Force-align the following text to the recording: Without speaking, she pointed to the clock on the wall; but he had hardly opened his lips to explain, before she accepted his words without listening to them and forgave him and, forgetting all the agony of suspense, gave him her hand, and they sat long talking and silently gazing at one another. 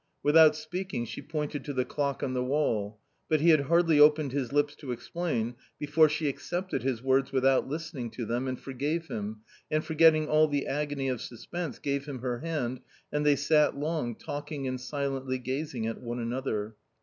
Without 0.23 0.55
speaking, 0.55 1.05
she 1.05 1.21
pointed 1.21 1.63
to 1.63 1.73
the 1.73 1.85
clock 1.85 2.23
on 2.23 2.33
the 2.33 2.43
wall; 2.43 2.99
but 3.29 3.39
he 3.39 3.49
had 3.51 3.59
hardly 3.69 3.99
opened 3.99 4.31
his 4.31 4.51
lips 4.51 4.75
to 4.77 4.91
explain, 4.91 5.53
before 5.77 6.09
she 6.09 6.27
accepted 6.27 6.81
his 6.81 7.03
words 7.03 7.31
without 7.31 7.67
listening 7.67 8.09
to 8.09 8.25
them 8.25 8.47
and 8.47 8.59
forgave 8.59 9.09
him 9.09 9.41
and, 9.69 9.85
forgetting 9.85 10.27
all 10.27 10.47
the 10.47 10.65
agony 10.65 11.07
of 11.07 11.21
suspense, 11.21 11.77
gave 11.77 12.05
him 12.07 12.17
her 12.21 12.39
hand, 12.39 12.79
and 13.13 13.23
they 13.27 13.35
sat 13.35 13.77
long 13.77 14.15
talking 14.15 14.67
and 14.67 14.81
silently 14.81 15.37
gazing 15.37 15.85
at 15.85 16.01
one 16.01 16.17
another. 16.17 16.73